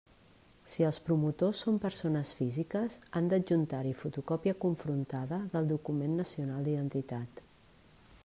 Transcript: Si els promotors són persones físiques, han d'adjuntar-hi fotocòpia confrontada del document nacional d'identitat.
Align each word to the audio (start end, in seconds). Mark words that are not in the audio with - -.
Si 0.75 0.85
els 0.85 0.99
promotors 1.09 1.59
són 1.65 1.75
persones 1.83 2.31
físiques, 2.39 2.95
han 3.19 3.29
d'adjuntar-hi 3.33 3.93
fotocòpia 3.99 4.55
confrontada 4.65 5.41
del 5.57 5.71
document 5.75 6.19
nacional 6.23 6.65
d'identitat. 6.69 7.45